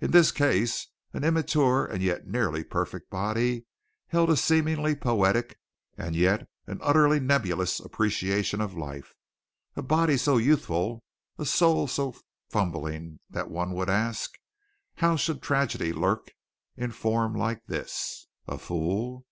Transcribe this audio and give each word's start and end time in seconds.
In 0.00 0.10
this 0.10 0.32
case 0.32 0.88
an 1.12 1.22
immature 1.22 1.84
and 1.84 2.02
yet 2.02 2.26
nearly 2.26 2.64
perfect 2.64 3.10
body 3.10 3.66
held 4.06 4.30
a 4.30 4.36
seemingly 4.38 4.94
poetic 4.96 5.58
and 5.98 6.16
yet 6.16 6.48
utterly 6.80 7.20
nebulous 7.20 7.78
appreciation 7.78 8.62
of 8.62 8.72
life 8.74 9.12
a 9.76 9.82
body 9.82 10.16
so 10.16 10.38
youthful, 10.38 11.04
a 11.36 11.44
soul 11.44 11.86
so 11.88 12.14
fumbling 12.48 13.20
that 13.28 13.50
one 13.50 13.74
would 13.74 13.90
ask, 13.90 14.38
How 14.94 15.14
should 15.14 15.42
tragedy 15.42 15.92
lurk 15.92 16.30
in 16.78 16.90
form 16.90 17.34
like 17.34 17.66
this? 17.66 18.28
A 18.48 18.56
fool? 18.56 19.26